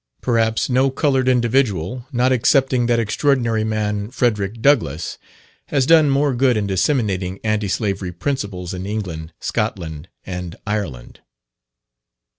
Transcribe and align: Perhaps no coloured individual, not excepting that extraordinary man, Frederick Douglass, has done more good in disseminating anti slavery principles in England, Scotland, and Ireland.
Perhaps 0.21 0.67
no 0.67 0.89
coloured 0.89 1.29
individual, 1.29 2.07
not 2.11 2.31
excepting 2.31 2.87
that 2.87 2.97
extraordinary 2.99 3.63
man, 3.63 4.09
Frederick 4.09 4.59
Douglass, 4.59 5.19
has 5.67 5.85
done 5.85 6.09
more 6.09 6.33
good 6.33 6.57
in 6.57 6.65
disseminating 6.65 7.39
anti 7.43 7.67
slavery 7.67 8.11
principles 8.11 8.73
in 8.73 8.87
England, 8.87 9.31
Scotland, 9.39 10.09
and 10.25 10.55
Ireland. 10.65 11.19